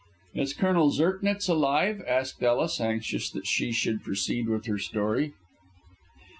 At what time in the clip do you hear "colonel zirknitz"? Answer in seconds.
0.55-1.47